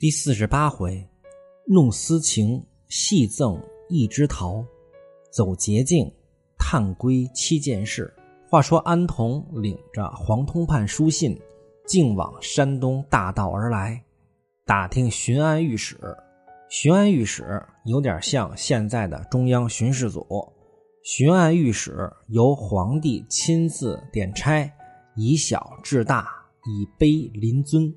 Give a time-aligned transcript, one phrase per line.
[0.00, 1.06] 第四十八回，
[1.66, 4.64] 弄私情戏赠一枝桃，
[5.30, 6.10] 走捷径
[6.56, 8.10] 探归七件事。
[8.48, 11.38] 话说安童领着黄通判书信，
[11.86, 14.02] 径往山东大道而来，
[14.64, 15.98] 打听巡安御史。
[16.70, 20.26] 巡安御史有点像现在的中央巡视组。
[21.04, 24.72] 巡安御史由皇帝亲自点差，
[25.14, 26.26] 以小至大，
[26.64, 27.94] 以卑临尊。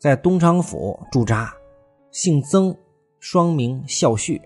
[0.00, 1.54] 在东昌府驻扎，
[2.10, 2.74] 姓曾，
[3.18, 4.40] 双名孝绪，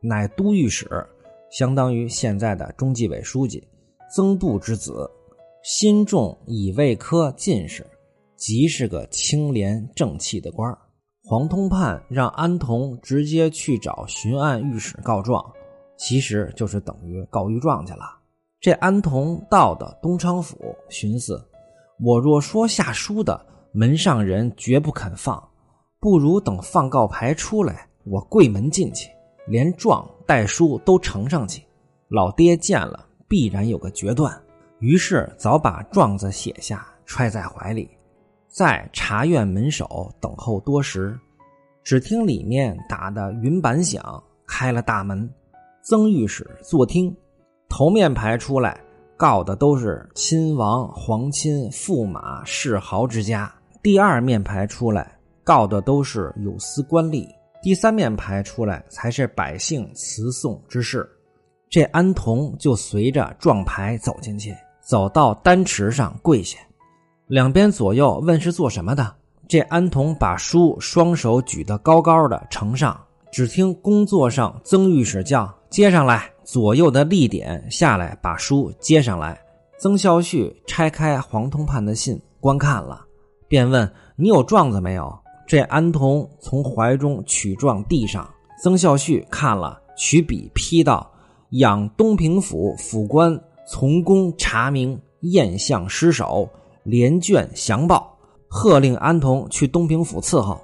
[0.00, 0.88] 乃都御史，
[1.50, 3.66] 相当于现在的中纪委书记，
[4.14, 5.10] 曾度之子，
[5.64, 7.84] 新中乙未科进士，
[8.36, 10.72] 即是个清廉正气的官
[11.24, 15.44] 黄通判让安童直接去找巡按御史告状，
[15.96, 18.04] 其实就是等于告御状去了。
[18.60, 20.56] 这安童到的东昌府，
[20.88, 21.44] 寻思：
[21.98, 23.46] 我若说下书的。
[23.72, 25.42] 门上人绝不肯放，
[26.00, 29.08] 不如等放告牌出来，我跪门进去，
[29.46, 31.62] 连状带书都呈上去。
[32.08, 34.36] 老爹见了，必然有个决断。
[34.80, 37.88] 于是早把状子写下，揣在怀里，
[38.48, 41.16] 在茶院门首等候多时。
[41.84, 45.32] 只听里面打的云板响，开了大门。
[45.82, 47.16] 曾御史坐听，
[47.68, 48.80] 头面牌出来，
[49.16, 53.52] 告的都是亲王、皇亲、驸马、世豪之家。
[53.82, 57.26] 第二面牌出来，告的都是有司官吏；
[57.62, 61.08] 第三面牌出来，才是百姓辞送之事。
[61.70, 66.58] 这安童就随着状牌走进去，走到丹池上跪下，
[67.26, 69.14] 两边左右问是做什么的。
[69.48, 73.00] 这安童把书双手举得高高的呈上，
[73.32, 79.40] 只听工作上曾御史叫接上来，左右的立点下来把书接上来。
[79.78, 83.06] 曾孝绪拆开黄通判的信，观看了。
[83.50, 85.12] 便问你有状子没有？
[85.44, 88.30] 这安童从怀中取状递上，
[88.62, 91.10] 曾孝绪看了，取笔批道
[91.58, 93.36] ：“养东平府府官
[93.66, 96.48] 从公查明验相失守，
[96.84, 98.16] 连卷详报，
[98.46, 100.60] 喝令安童去东平府伺候。”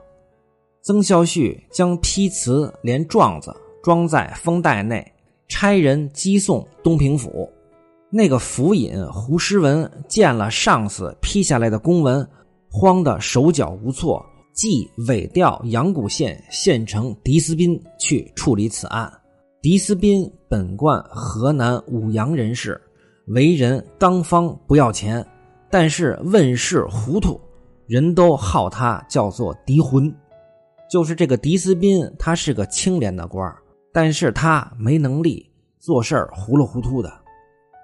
[0.80, 3.52] 曾孝绪将批词连状子
[3.82, 5.04] 装在封袋内，
[5.48, 7.50] 差人寄送东平府。
[8.10, 12.24] 那个府尹胡诗文见了上司批下来的公文。
[12.78, 14.22] 慌得手脚无措，
[14.52, 19.10] 即委调阳谷县县城狄思宾去处理此案。
[19.62, 22.78] 狄思宾本贯河南舞阳人士，
[23.28, 25.26] 为人刚方不要钱，
[25.70, 27.40] 但是问事糊涂，
[27.86, 30.14] 人都号他叫做狄浑。
[30.90, 33.50] 就是这个狄思宾，他是个清廉的官
[33.90, 37.10] 但是他没能力做事糊里糊涂的。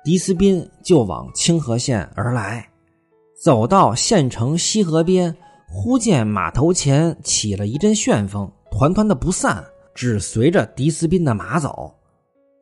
[0.05, 2.69] 狄思宾就往清河县而来。
[3.43, 5.37] 走到县城西河边，
[5.69, 9.65] 忽见码头前起了一阵旋风，团团的不散，
[9.97, 11.93] 只随着迪斯宾的马走。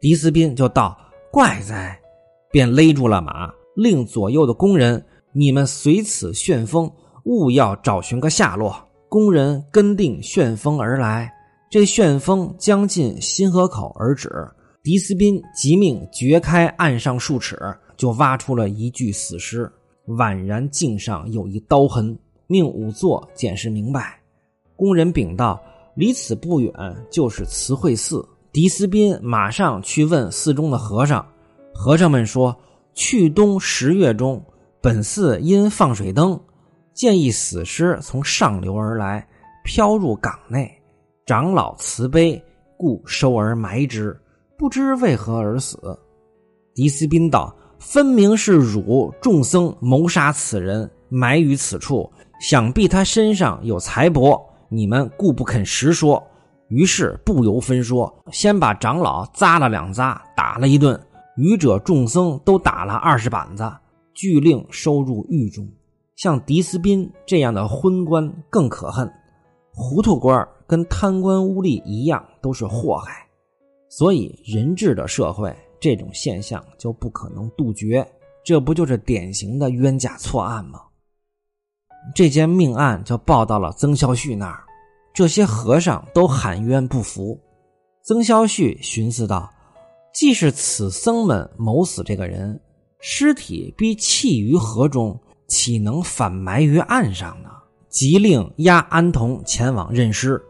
[0.00, 0.96] 迪斯宾就道
[1.30, 2.00] ：“怪哉！”
[2.50, 5.04] 便勒住了马，令左右的工人
[5.36, 6.90] ：“你们随此旋风，
[7.24, 8.74] 勿要找寻个下落。”
[9.10, 11.30] 工人跟定旋风而来，
[11.70, 14.30] 这旋风将近新河口而止。
[14.82, 17.58] 迪斯宾即命掘开岸上数尺，
[17.98, 19.70] 就挖出了一具死尸。
[20.16, 24.18] 宛然颈上有一刀痕，命仵作检视明白。
[24.76, 25.60] 工人禀道
[25.94, 26.72] ：“离此不远
[27.10, 31.24] 就是慈惠寺。”狄斯宾马上去问寺中的和尚。
[31.72, 32.56] 和尚们说
[32.94, 34.42] ：“去冬十月中，
[34.80, 36.38] 本寺因放水灯，
[36.92, 39.26] 见一死尸从上流而来，
[39.64, 40.68] 飘入港内。
[41.24, 42.42] 长老慈悲，
[42.76, 44.18] 故收而埋之，
[44.58, 45.78] 不知为何而死。”
[46.74, 47.54] 狄斯宾道。
[47.80, 52.08] 分明是汝众僧谋杀此人，埋于此处。
[52.38, 56.22] 想必他身上有财帛，你们故不肯实说。
[56.68, 60.94] 于是不由分说，先把长老扎了两扎，打了一顿；
[61.36, 63.68] 余者众僧都打了二十板子，
[64.14, 65.66] 俱令收入狱中。
[66.16, 69.10] 像狄斯宾这样的昏官更可恨，
[69.72, 73.26] 糊涂官跟贪官污吏一样，都是祸害。
[73.88, 75.54] 所以人治的社会。
[75.80, 78.06] 这种现象就不可能杜绝，
[78.44, 80.80] 这不就是典型的冤假错案吗？
[82.14, 84.64] 这件命案就报到了曾孝绪那儿，
[85.14, 87.38] 这些和尚都喊冤不服。
[88.02, 89.50] 曾孝绪寻思道
[90.14, 92.58] ：“既是此僧们谋死这个人，
[93.00, 95.18] 尸体必弃于河中，
[95.48, 97.50] 岂能反埋于岸上呢？”
[97.90, 100.40] 即令押安童前往认尸。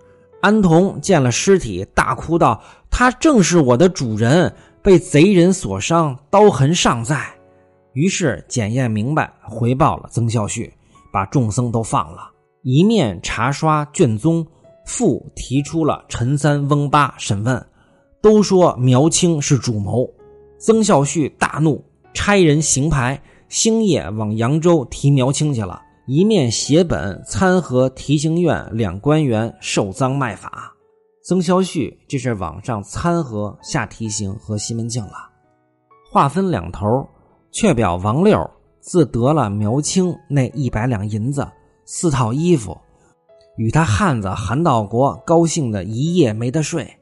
[0.42, 7.22] 安童见了尸体，大哭道：“他正是我的主人。”被贼人所伤，刀痕尚在。
[7.92, 10.72] 于是检验明白，回报了曾孝绪，
[11.12, 12.30] 把众僧都放了。
[12.62, 14.46] 一面查刷卷宗，
[14.86, 17.66] 复提出了陈三、翁八审问，
[18.22, 20.08] 都说苗青是主谋。
[20.58, 21.84] 曾孝胥大怒，
[22.14, 25.82] 差人行牌，星夜往扬州提苗青去了。
[26.06, 30.74] 一面写本参合提刑院两官员受赃卖法。
[31.30, 35.30] 曾孝胥这是往上参合下提刑和西门庆了。
[36.10, 37.08] 话分两头，
[37.52, 38.50] 却表王六
[38.80, 41.46] 自得了苗青那一百两银子、
[41.84, 42.76] 四套衣服，
[43.56, 46.98] 与他汉子韩道国高兴的一夜没得睡。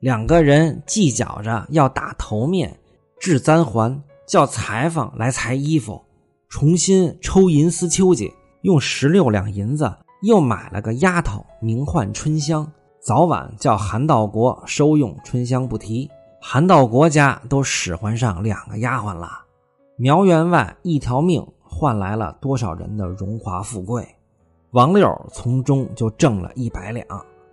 [0.00, 2.78] 两个人计较着要打头面，
[3.18, 6.04] 制簪环，叫裁缝来裁衣服，
[6.50, 8.30] 重新抽银丝秋去。
[8.60, 9.90] 用十六两银子
[10.20, 15.16] 又买了个丫头，名唤春香，早晚叫韩道国收用。
[15.24, 16.10] 春香不提。
[16.42, 19.28] 韩道国家都使唤上两个丫鬟了，
[19.96, 24.06] 苗员外一条命换来了多少人的荣华富贵，
[24.70, 27.06] 王六从中就挣了一百两，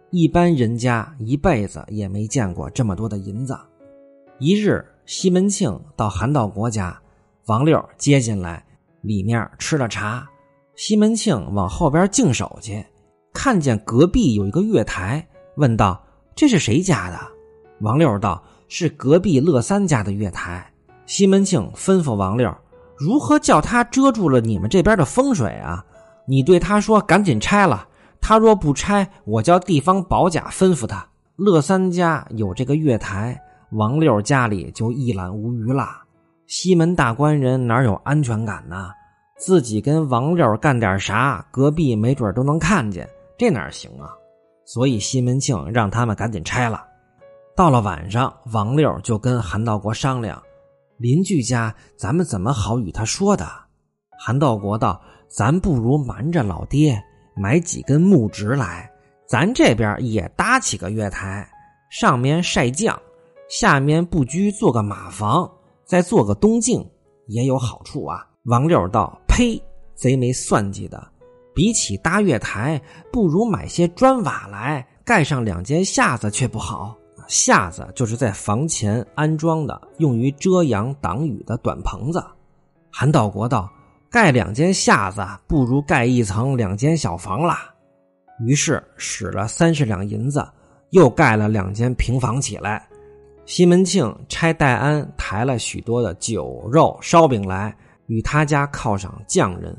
[0.10, 3.58] 一般人家一辈子也没见过这么多的银子。
[4.40, 6.98] 一日，西门庆到韩道国家，
[7.48, 8.66] 王六接进来，
[9.02, 10.26] 里面吃了茶，
[10.76, 12.86] 西门庆往后边净手去，
[13.34, 16.02] 看见隔壁有一个月台，问道
[16.34, 17.20] ：“这是谁家的？”
[17.82, 18.42] 王六道。
[18.70, 20.70] 是隔壁乐三家的月台，
[21.06, 22.54] 西门庆吩咐王六
[22.98, 25.82] 如何叫他遮住了你们这边的风水啊？
[26.26, 27.88] 你对他说赶紧拆了，
[28.20, 31.08] 他若不拆，我叫地方保甲吩咐他。
[31.38, 35.88] 乐三家有这个月台，王六家里就一览无余了。
[36.46, 38.90] 西门大官人哪有安全感呢？
[39.38, 43.08] 自己跟王六干点啥，隔壁没准都能看见，
[43.38, 44.12] 这哪行啊？
[44.68, 46.86] 所以西门庆让他们赶紧拆了。
[47.56, 50.44] 到了晚上，王六就跟韩道国商量
[51.00, 53.48] ：“邻居家咱们怎么好与他说的？”
[54.20, 57.02] 韩道国道：“咱不如瞒着老爹，
[57.34, 58.92] 买几根木直来，
[59.26, 61.50] 咱这边也搭起个月台，
[61.90, 63.00] 上面晒酱，
[63.50, 65.50] 下面布局做个马房，
[65.86, 66.86] 再做个东镜，
[67.28, 69.62] 也有好处啊。”王六道：“呸，
[69.96, 71.12] 贼没算计的！
[71.58, 72.80] 比起搭月台，
[73.12, 76.96] 不如买些砖瓦来盖上两间下子，却不好。”
[77.28, 82.24] 下子就是在房前安装的，用于遮阳挡雨的短棚子。
[82.92, 83.70] 韩道国道
[84.10, 87.74] ：“盖两间下子，不如盖一层两间小房啦。”
[88.46, 90.48] 于是使了三十两银子，
[90.92, 92.88] 又盖了两间平房起来。
[93.46, 97.76] 西门庆差戴安抬了许多的酒肉烧饼来，
[98.06, 99.76] 与他家靠上匠人。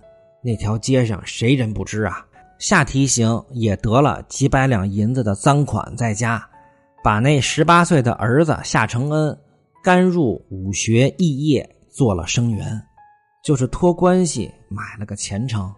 [0.49, 2.25] 那条街上谁人不知啊？
[2.59, 6.43] 下提刑也得了几百两银子的赃款在家。
[7.05, 9.39] 把那十八岁的儿子夏承恩
[9.85, 12.83] 甘入武学义业，做了生员，
[13.45, 15.71] 就是托关系买了个前程。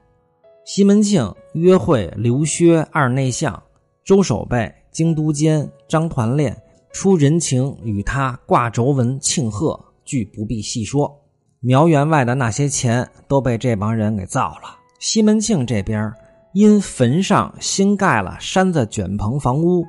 [0.65, 3.61] 西门庆约会刘薛二内相、
[4.05, 6.57] 周守备、京都监张团练
[6.93, 11.20] 出人情与他挂轴文庆贺，俱不必细说。
[11.62, 14.79] 苗员外的那些钱都被这帮人给造了。
[14.99, 16.11] 西门庆这边
[16.55, 19.85] 因坟上新盖了山子卷棚房屋。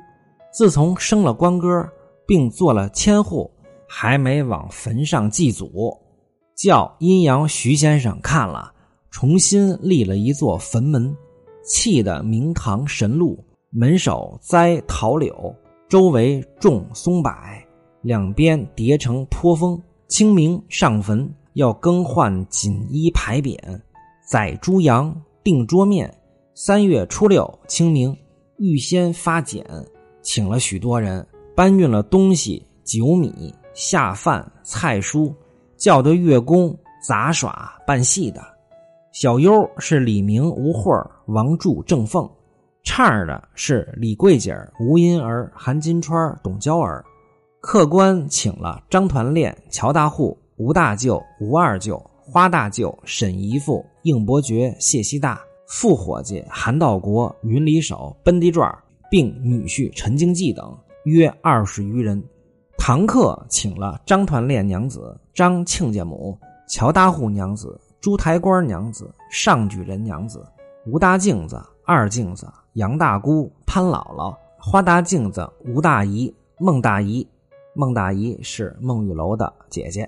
[0.52, 1.88] 自从升了官哥，
[2.26, 3.50] 并做了千户，
[3.88, 5.98] 还没往坟上祭祖，
[6.54, 8.70] 叫阴阳徐先生看了，
[9.10, 11.16] 重新立了一座坟门，
[11.64, 15.56] 砌的明堂神路，门首栽桃柳，
[15.88, 17.32] 周围种松柏，
[18.02, 19.82] 两边叠成坡峰。
[20.08, 23.58] 清明上坟要更换锦衣牌匾，
[24.26, 26.12] 宰猪羊，定桌面。
[26.54, 28.16] 三月初六清明，
[28.58, 29.66] 预先发简。
[30.22, 35.34] 请了许多人，搬运了东西、酒米、下饭、菜蔬，
[35.76, 38.40] 叫得乐工杂耍扮戏的。
[39.12, 40.92] 小优是李明、吴慧、
[41.26, 42.30] 王柱、郑凤，
[42.82, 47.04] 唱的是李桂姐、吴银儿、韩金川、董娇儿。
[47.60, 58.70] 客官请了张团练、乔大户、吴大舅、吴二舅、花大舅、沈姨父、应伯爵、谢希大、副伙计韩道国、云里手、奔地转
[59.10, 62.22] 并女婿陈经济等约二十余人，
[62.76, 70.46] 堂客请了张团练娘子、张亲家母、乔大户娘子、朱台官娘子、上举人娘子、
[70.86, 77.26] 吴大镜子、二镜子、杨大姑、潘姥姥、花大镜子、吴大姨、孟大姨。
[77.74, 80.06] 孟大姨是孟玉楼的姐姐，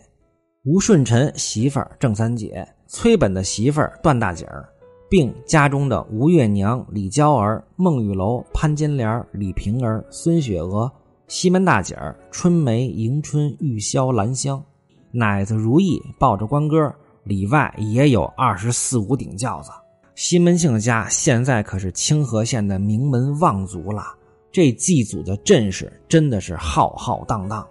[0.67, 4.67] 吴顺臣媳妇儿郑三姐，崔本的媳妇儿段大姐儿。
[5.11, 10.91] 并家中的吴月娘、李娇儿、孟玉楼、潘金莲、李瓶儿、孙雪娥、
[11.29, 14.65] 西门大姐儿、春梅、迎春、玉箫、兰香、
[15.11, 16.91] 奶子如意抱着官哥，
[17.25, 19.71] 里外也有二十四五顶轿子。
[20.15, 24.03] 西门庆家现在可是清河县的名门望族了，
[24.51, 27.69] 这祭祖的阵势真的是浩浩荡荡。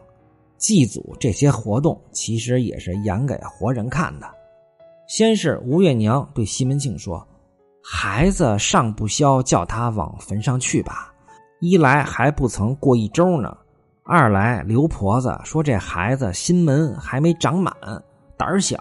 [0.63, 4.25] 祭祖这些活动其实也是演给活人看的。
[5.09, 7.27] 先是吴月娘对西门庆说
[7.83, 11.13] ：“孩子尚不消，叫他往坟上去吧。
[11.59, 13.53] 一来还不曾过一周呢，
[14.05, 17.75] 二来刘婆子说这孩子心门还没长满，
[18.37, 18.79] 胆小。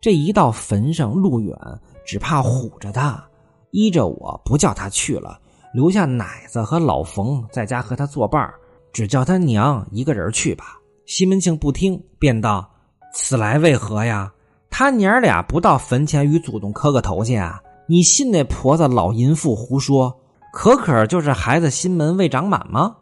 [0.00, 1.56] 这一到坟上路远，
[2.04, 3.24] 只怕唬着他。
[3.70, 5.38] 依着我不叫他去了。”
[5.72, 8.52] 留下奶子和老冯在家和他作伴
[8.92, 10.76] 只叫他娘一个人去吧。
[11.06, 12.68] 西门庆不听，便道
[13.12, 14.32] ：“此来为何呀？
[14.70, 17.60] 他娘俩不到坟前与祖宗磕个头去啊？
[17.86, 20.14] 你信那婆子老淫妇胡说？
[20.52, 22.96] 可可就是孩子心门未长满吗？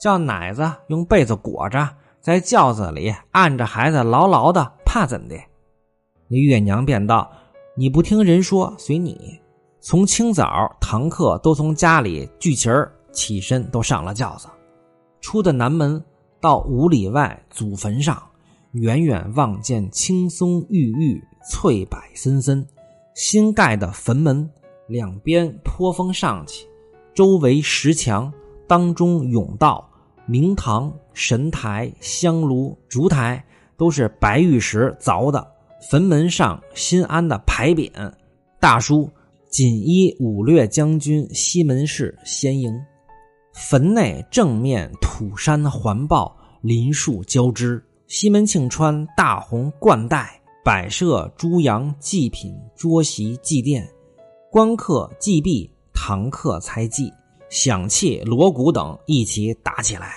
[0.00, 1.88] 叫奶子用被子裹着，
[2.20, 5.34] 在轿子里按着孩子牢牢的，怕怎的？”
[6.28, 7.30] 那月娘便道
[7.74, 9.40] ：“你不听人说，随你。”
[9.80, 14.48] 从清早，堂客都从家里聚齐儿，起身都上了轿子，
[15.20, 16.02] 出的南门，
[16.46, 18.22] 到五里外祖坟上，
[18.70, 22.64] 远远望见青松郁郁，翠柏森森，
[23.16, 24.48] 新盖的坟门，
[24.86, 26.64] 两边坡峰上去，
[27.12, 28.32] 周围石墙，
[28.68, 29.90] 当中甬道，
[30.24, 33.44] 明堂、神台、香炉、烛台
[33.76, 35.44] 都是白玉石凿的，
[35.90, 37.90] 坟门上新安的牌匾，
[38.60, 39.10] 大书。
[39.48, 42.72] 锦衣武略将军西门氏先营，
[43.58, 47.82] 坟内正面土山环抱，林树交织。
[48.06, 53.82] 西门庆穿大红冠带，摆设猪羊祭品、桌席祭奠，
[54.52, 57.10] 官客祭毕，堂客猜祭，
[57.48, 60.16] 响器锣鼓等一起打起来。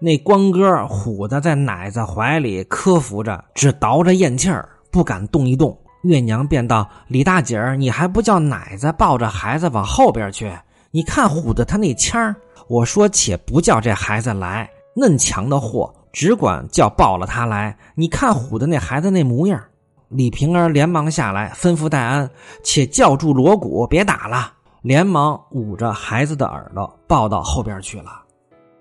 [0.00, 5.78] 那官哥虎的在奶子怀里磕伏着，只倒着咽气儿，不敢动一动。
[6.02, 10.52] 月娘便道：“李大姐儿，你还不叫奶子抱着孩子往后边去？
[10.90, 12.36] 你看唬的他那腔儿
[12.68, 17.76] 我说且不叫这孩子来，嫩强的货，只管叫抱了他来。
[17.94, 19.62] 你看唬的那孩子那模样。”
[20.08, 22.28] 李瓶儿连忙下来吩咐戴安，
[22.62, 24.52] 且叫住锣鼓，别打了。
[24.82, 28.22] 连忙捂着孩子的耳朵抱到后边去了。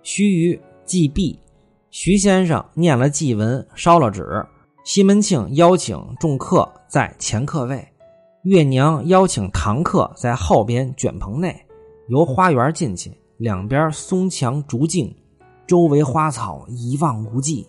[0.04, 1.40] 须臾祭毕，
[1.90, 4.46] 徐先生念了祭文，烧了纸。
[4.84, 7.88] 西门庆邀请众客在前客位，
[8.44, 11.56] 月娘邀请堂客在后边卷棚内，
[12.10, 15.12] 由花园进去，两边松墙竹径，
[15.66, 17.68] 周围花草一望无际。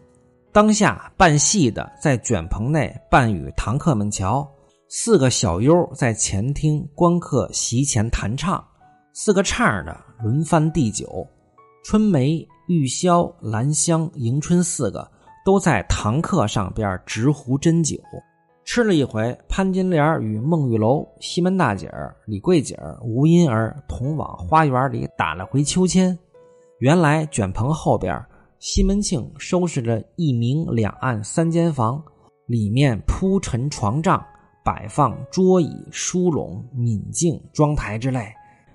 [0.52, 4.46] 当下扮戏的在卷棚内扮与堂客们瞧，
[4.90, 8.62] 四个小优在前厅观客席前弹唱，
[9.14, 11.26] 四个唱的轮番递酒，
[11.82, 15.10] 春梅、玉箫、兰香、迎春四个。
[15.44, 17.98] 都在堂客上边执壶斟酒，
[18.64, 19.36] 吃了一回。
[19.48, 21.90] 潘金莲与孟玉楼、西门大姐、
[22.26, 26.16] 李桂姐、吴音儿同往花园里打了回秋千。
[26.78, 28.20] 原来卷棚后边，
[28.58, 32.02] 西门庆收拾了一明两暗三间房，
[32.46, 34.24] 里面铺陈床帐，
[34.64, 38.26] 摆放桌椅、书笼、敏镜、妆台之类，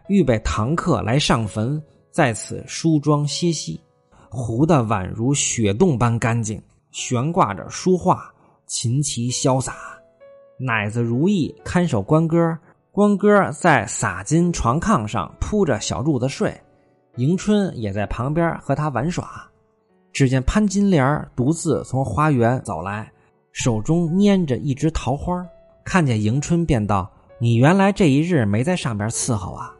[0.07, 3.79] 预备堂客来上坟，在此梳妆歇息。
[4.29, 8.29] 糊的宛如雪洞般干净，悬挂着书画，
[8.67, 9.73] 琴棋潇洒。
[10.59, 12.57] 奶子如意看守关哥，
[12.91, 16.55] 关哥在洒金床炕上铺着小褥子睡，
[17.15, 19.49] 迎春也在旁边和他玩耍。
[20.11, 23.11] 只见潘金莲独自从花园走来，
[23.51, 25.45] 手中拈着一枝桃花，
[25.83, 29.73] 看见迎春便道：“你原来这一日没在上边伺候啊？”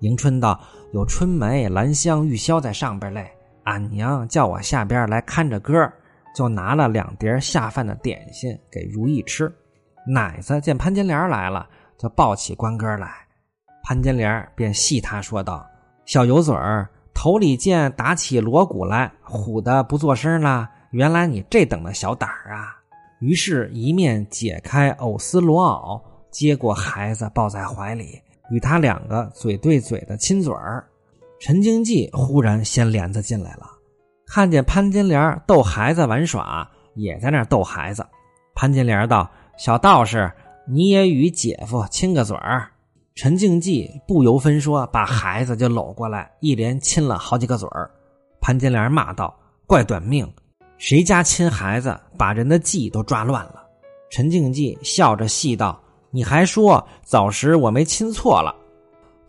[0.00, 0.58] 迎春道
[0.92, 3.30] ：“有春梅、兰香、玉箫在上边嘞。”
[3.64, 5.92] 俺娘叫我下边来看着歌，
[6.34, 9.52] 就拿了两碟下饭的点心给如意吃。
[10.06, 13.10] 奶子见潘金莲来了，就抱起关哥来。
[13.84, 15.66] 潘金莲便戏他说道
[16.06, 20.68] ：“小油嘴儿，头里见打起锣鼓来，唬得不作声了。
[20.90, 22.76] 原来你这等的小胆儿啊！”
[23.20, 28.20] 于是，一面解开藕丝罗袄，接过孩子抱在怀里，
[28.50, 30.84] 与他两个嘴对嘴的亲嘴儿。
[31.38, 33.66] 陈经济忽然掀帘子进来了，
[34.34, 38.06] 看见潘金莲逗孩子玩耍，也在那逗孩子。
[38.54, 40.32] 潘金莲道：“小道士，
[40.66, 42.66] 你也与姐夫亲个嘴儿。”
[43.14, 47.90] 陈静济不由分说，把孩子就搂过来，一连亲了好几个嘴儿。
[48.40, 50.26] 潘金莲骂道：“怪短命！
[50.78, 53.62] 谁家亲孩子，把人的计都抓乱了。”
[54.10, 55.78] 陈静济笑着戏道
[56.10, 58.54] ：“你还说早时我没亲错了。”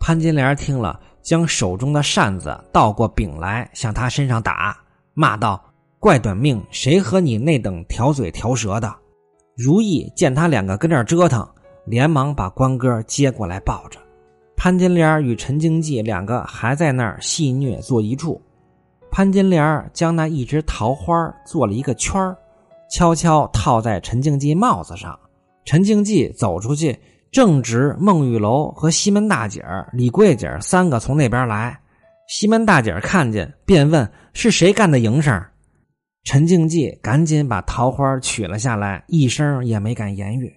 [0.00, 0.98] 潘金莲听了。
[1.24, 4.76] 将手中的扇子倒过柄来，向他身上打，
[5.14, 5.62] 骂道
[5.98, 6.62] ：“怪短命！
[6.70, 8.94] 谁和你那等挑嘴挑舌的？”
[9.56, 11.48] 如意见他两个跟那折腾，
[11.86, 14.00] 连忙把关哥接过来抱着。
[14.56, 18.40] 潘金莲与陈经济两个还在那儿戏谑做一处。
[19.10, 22.36] 潘金莲将那一只桃花做了一个圈
[22.90, 25.18] 悄悄套在陈经济帽子上。
[25.64, 26.98] 陈经济走出去，
[27.30, 31.78] 正值孟玉楼和西门大姐李桂姐三个从那边来。
[32.28, 35.44] 西门大姐看见，便问是谁干的营生。
[36.24, 40.54] 陈静济赶紧把桃花取了下来，一声也没敢言语。